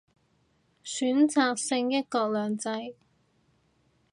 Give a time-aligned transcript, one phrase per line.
[0.83, 2.95] 選擇性一國兩制